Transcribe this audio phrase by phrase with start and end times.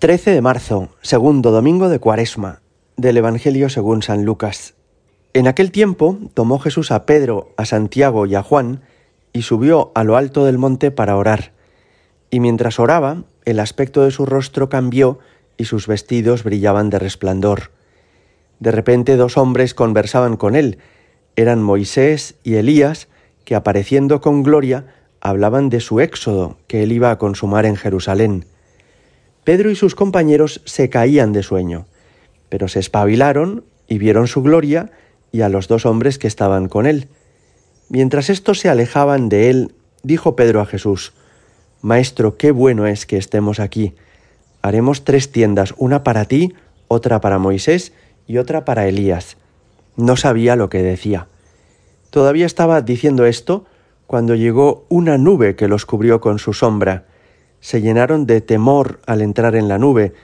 [0.00, 2.62] 13 de marzo, segundo domingo de Cuaresma,
[2.96, 4.72] del Evangelio según San Lucas.
[5.34, 8.80] En aquel tiempo tomó Jesús a Pedro, a Santiago y a Juan,
[9.34, 11.52] y subió a lo alto del monte para orar.
[12.30, 15.18] Y mientras oraba, el aspecto de su rostro cambió
[15.58, 17.70] y sus vestidos brillaban de resplandor.
[18.58, 20.78] De repente dos hombres conversaban con él.
[21.36, 23.08] Eran Moisés y Elías,
[23.44, 24.86] que apareciendo con gloria,
[25.20, 28.46] hablaban de su éxodo que él iba a consumar en Jerusalén.
[29.50, 31.88] Pedro y sus compañeros se caían de sueño,
[32.48, 34.92] pero se espabilaron y vieron su gloria
[35.32, 37.08] y a los dos hombres que estaban con él.
[37.88, 39.74] Mientras estos se alejaban de él,
[40.04, 41.14] dijo Pedro a Jesús,
[41.82, 43.96] Maestro, qué bueno es que estemos aquí.
[44.62, 46.54] Haremos tres tiendas, una para ti,
[46.86, 47.92] otra para Moisés
[48.28, 49.36] y otra para Elías.
[49.96, 51.26] No sabía lo que decía.
[52.10, 53.64] Todavía estaba diciendo esto
[54.06, 57.09] cuando llegó una nube que los cubrió con su sombra
[57.60, 60.14] se llenaron de temor al entrar en la nube,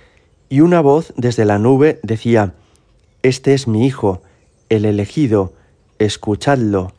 [0.48, 2.54] y una voz desde la nube decía,
[3.22, 4.22] Este es mi Hijo,
[4.69, 5.52] el elegido,
[5.98, 6.92] escuchadlo.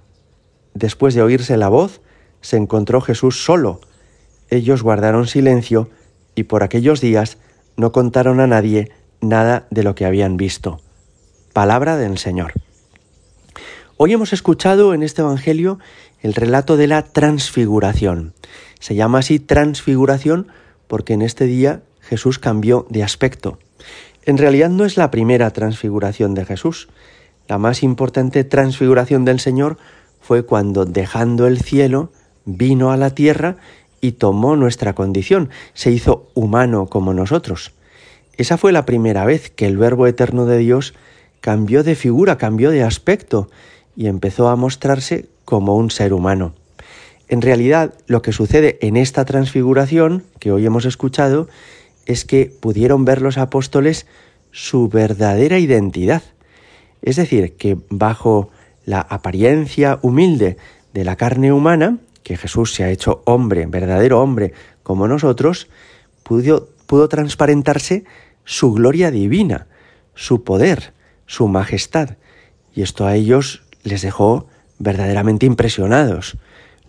[0.74, 2.02] Después de oírse la voz,
[2.42, 3.82] se encontró Jesús solo.
[4.50, 5.90] Ellos guardaron silencio
[6.36, 7.38] y por aquellos días
[7.76, 10.80] no contaron a nadie nada de lo que habían visto.
[11.54, 12.54] Palabra del Señor.
[13.98, 15.80] Hoy hemos escuchado en este Evangelio
[16.22, 18.34] el relato de la transfiguración.
[18.80, 20.48] Se llama así transfiguración
[20.88, 23.60] porque en este día Jesús cambió de aspecto.
[24.26, 26.90] En realidad no es la primera transfiguración de Jesús.
[27.48, 29.78] La más importante transfiguración del Señor
[30.22, 32.12] fue cuando, dejando el cielo,
[32.46, 33.58] vino a la tierra
[34.02, 37.74] y tomó nuestra condición, se hizo humano como nosotros.
[38.38, 40.94] Esa fue la primera vez que el Verbo eterno de Dios
[41.42, 43.50] cambió de figura, cambió de aspecto
[43.96, 46.54] y empezó a mostrarse como un ser humano.
[47.30, 51.48] En realidad, lo que sucede en esta transfiguración que hoy hemos escuchado
[52.06, 54.08] es que pudieron ver los apóstoles
[54.52, 56.24] su verdadera identidad.
[57.02, 58.50] Es decir, que bajo
[58.86, 60.58] la apariencia humilde
[60.94, 64.54] de la carne humana, que Jesús se ha hecho hombre, verdadero hombre,
[64.84, 65.68] como nosotros,
[66.24, 66.70] pudo,
[67.10, 68.06] transparentarse
[68.46, 69.68] su gloria divina,
[70.16, 70.94] su poder,
[71.26, 72.18] su majestad.
[72.74, 74.48] Y esto a ellos les dejó
[74.80, 76.38] verdaderamente impresionados.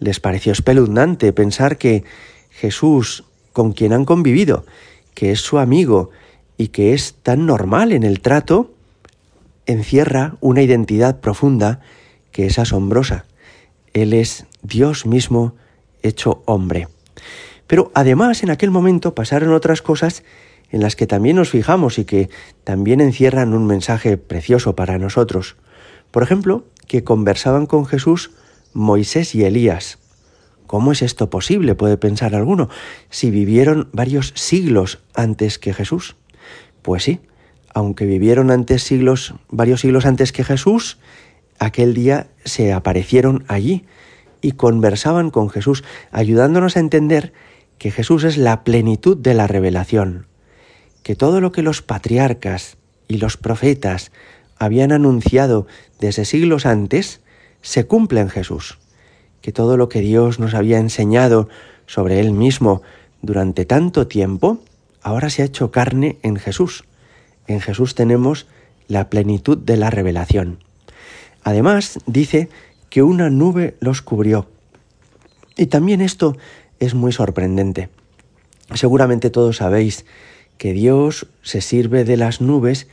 [0.00, 2.04] Les pareció espeluznante pensar que
[2.50, 4.64] Jesús, con quien han convivido,
[5.14, 6.10] que es su amigo
[6.56, 8.72] y que es tan normal en el trato,
[9.66, 11.81] encierra una identidad profunda
[12.32, 13.26] que es asombrosa.
[13.92, 15.54] Él es Dios mismo
[16.03, 16.88] hecho hombre.
[17.66, 20.22] Pero además en aquel momento pasaron otras cosas
[20.70, 22.31] en las que también nos fijamos y que
[22.64, 25.56] también encierran un mensaje precioso para nosotros.
[26.10, 28.31] Por ejemplo, que conversaban con Jesús
[28.78, 29.98] Moisés y Elías.
[30.66, 31.74] ¿Cómo es esto posible?
[31.74, 32.68] puede pensar alguno,
[33.10, 36.16] si vivieron varios siglos antes que Jesús.
[36.82, 37.20] Pues sí,
[37.74, 40.98] aunque vivieron antes siglos, varios siglos antes que Jesús,
[41.58, 43.84] aquel día se aparecieron allí
[44.40, 47.32] y conversaban con Jesús, ayudándonos a entender
[47.78, 50.26] que Jesús es la plenitud de la revelación,
[51.02, 52.76] que todo lo que los patriarcas
[53.08, 54.12] y los profetas
[54.56, 55.66] habían anunciado
[55.98, 57.20] desde siglos antes,
[57.68, 58.78] se cumple en Jesús,
[59.42, 61.50] que todo lo que Dios nos había enseñado
[61.84, 62.80] sobre Él mismo
[63.20, 64.56] durante tanto tiempo,
[65.02, 66.84] ahora se ha hecho carne en Jesús.
[67.46, 68.46] En Jesús tenemos
[68.86, 70.60] la plenitud de la revelación.
[71.44, 72.48] Además, dice
[72.88, 74.48] que una nube los cubrió.
[75.54, 76.38] Y también esto
[76.80, 77.90] es muy sorprendente.
[78.76, 80.06] Seguramente todos sabéis
[80.56, 82.88] que Dios se sirve de las nubes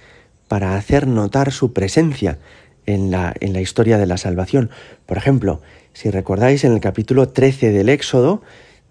[0.49, 2.39] para hacer notar su presencia
[2.85, 4.69] en la, en la historia de la salvación.
[5.05, 5.61] Por ejemplo,
[5.93, 8.41] si recordáis en el capítulo 13 del Éxodo,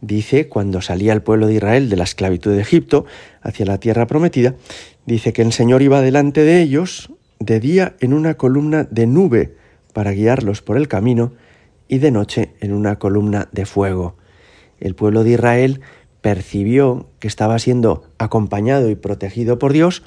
[0.01, 3.07] dice, cuando salía el pueblo de Israel de la esclavitud de Egipto
[3.43, 4.55] hacia la tierra prometida,
[5.07, 7.11] dice que el Señor iba delante de ellos
[7.41, 9.57] de día en una columna de nube
[9.93, 11.33] para guiarlos por el camino
[11.89, 14.17] y de noche en una columna de fuego.
[14.81, 15.81] El pueblo de Israel
[16.21, 20.03] percibió que estaba siendo acompañado y protegido por Dios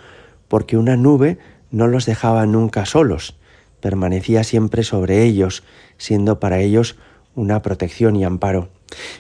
[0.48, 1.38] porque una nube
[1.72, 3.37] no los dejaba nunca solos,
[3.82, 5.64] permanecía siempre sobre ellos,
[5.98, 6.98] siendo para ellos
[7.36, 8.70] una protección y amparo.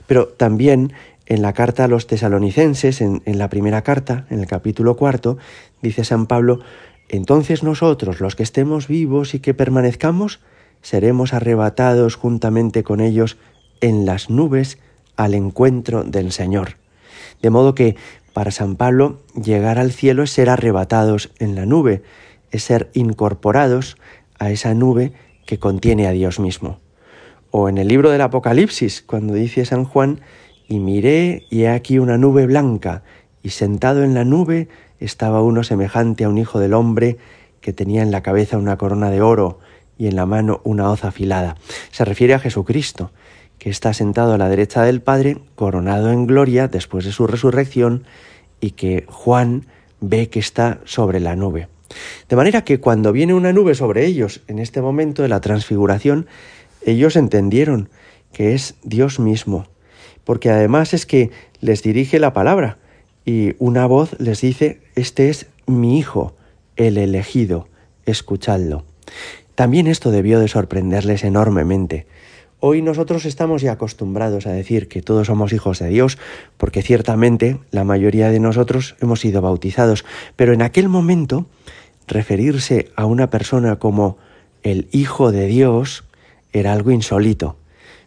[0.07, 0.93] Pero también
[1.25, 5.37] en la carta a los tesalonicenses, en, la primera carta, en el capítulo cuarto,
[5.81, 6.61] dice San Pablo,
[7.09, 10.39] entonces nosotros, los que estemos vivos y que permanezcamos,
[10.81, 13.37] seremos arrebatados juntamente con ellos
[13.81, 14.77] en las nubes
[15.15, 16.77] al encuentro del Señor.
[17.41, 17.95] De modo que
[18.33, 22.03] para San Pablo, llegar al cielo es ser arrebatados en la nube,
[22.51, 23.97] es ser incorporados
[24.39, 25.13] a esa nube
[25.45, 26.79] que contiene a Dios mismo.
[27.51, 30.21] O en el libro del Apocalipsis, cuando dice San Juan,
[30.67, 33.03] y miré y he aquí una nube blanca,
[33.41, 34.67] y sentado en la nube
[34.99, 37.17] estaba uno semejante a un hijo del hombre
[37.61, 39.59] que tenía en la cabeza una corona de oro
[39.97, 41.55] y en la mano una hoz afilada.
[41.91, 43.11] Se refiere a Jesucristo,
[43.57, 48.03] que está sentado a la derecha del Padre, coronado en gloria después de su resurrección,
[48.59, 49.65] y que Juan
[49.99, 51.67] ve que está sobre la nube.
[52.29, 56.27] De manera que cuando viene una nube sobre ellos en este momento de la transfiguración,
[56.85, 57.89] ellos entendieron
[58.33, 59.67] que es Dios mismo,
[60.23, 61.31] porque además es que
[61.61, 62.77] les dirige la palabra
[63.25, 66.35] y una voz les dice, este es mi Hijo,
[66.75, 67.67] el elegido,
[68.05, 68.85] escuchadlo.
[69.55, 72.05] También esto debió de sorprenderles enormemente.
[72.59, 76.17] Hoy nosotros estamos ya acostumbrados a decir que todos somos hijos de Dios,
[76.57, 80.05] porque ciertamente la mayoría de nosotros hemos sido bautizados,
[80.35, 81.45] pero en aquel momento
[82.07, 84.17] referirse a una persona como
[84.63, 86.05] el Hijo de Dios
[86.51, 87.57] era algo insólito.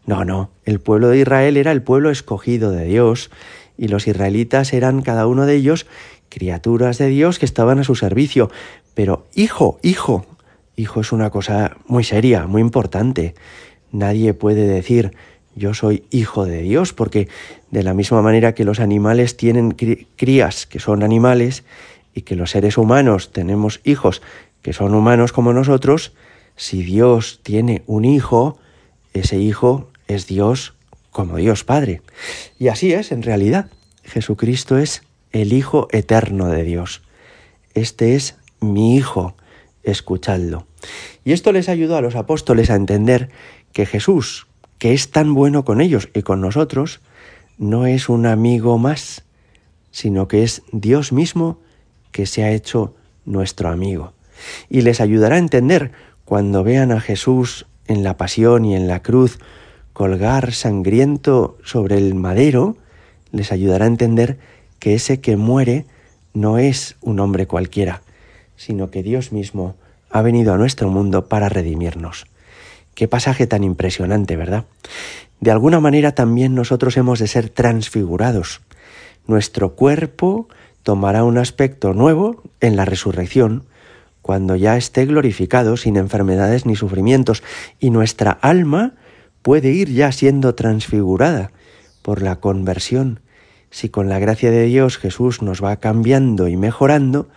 [0.05, 3.31] No, no, el pueblo de Israel era el pueblo escogido de Dios,
[3.79, 5.87] y los israelitas eran cada uno de ellos
[6.29, 8.51] criaturas de Dios que estaban a su servicio.
[8.95, 10.27] Pero hijo, hijo,
[10.75, 13.35] hijo es una cosa muy seria, muy importante.
[13.93, 15.13] Nadie puede decir
[15.57, 17.29] yo soy hijo de Dios, porque
[17.71, 21.65] de la misma manera que los animales tienen crías que son animales
[22.15, 24.23] y que los seres humanos tenemos hijos
[24.63, 26.13] que son humanos como nosotros,
[26.57, 28.59] si Dios tiene un hijo,
[29.15, 30.75] ese hijo es Dios
[31.11, 32.03] como Dios Padre.
[32.59, 33.71] Y así es en realidad.
[34.05, 35.03] Jesucristo es
[35.33, 37.03] el Hijo eterno de Dios.
[37.75, 39.35] Este es mi Hijo,
[39.83, 40.67] escuchadlo.
[41.25, 43.31] Y esto les ayudó a los apóstoles a entender
[43.73, 44.47] que Jesús,
[44.79, 47.01] que es tan bueno con ellos y con nosotros,
[47.59, 49.25] no es un amigo más,
[49.91, 51.59] sino que es Dios mismo
[52.13, 52.95] que se ha hecho
[53.25, 54.13] nuestro amigo.
[54.69, 55.93] Y les ayudará a entender
[56.25, 59.39] cuando vean a Jesús en la pasión y en la cruz
[59.93, 62.77] colgar sangriento sobre el madero,
[63.33, 64.39] les ayudará a entender
[64.79, 65.85] que ese que muere
[66.33, 68.03] no es un hombre cualquiera,
[68.57, 69.75] sino que Dios mismo
[70.09, 72.27] ha venido a nuestro mundo para redimirnos.
[73.01, 74.67] Qué pasaje tan impresionante, ¿verdad?
[75.41, 78.61] De alguna manera también nosotros hemos de ser transfigurados.
[79.27, 80.49] Nuestro cuerpo
[80.83, 83.65] tomará un aspecto nuevo en la resurrección,
[84.21, 87.43] cuando ya esté glorificado sin enfermedades ni sufrimientos,
[87.79, 88.97] y nuestra alma
[89.41, 91.53] puede ir ya siendo transfigurada
[92.03, 93.21] por la conversión.
[93.71, 97.31] Si con la gracia de Dios Jesús nos va cambiando y mejorando,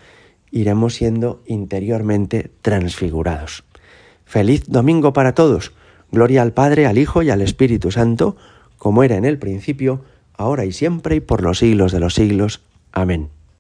[0.52, 3.64] iremos siendo interiormente transfigurados.
[4.34, 5.74] Feliz domingo para todos.
[6.12, 8.36] Gloria al Padre, al Hijo y al Espíritu Santo,
[8.80, 10.02] como era en el principio,
[10.36, 12.64] ahora y siempre y por los siglos de los siglos.
[12.92, 13.30] Amén.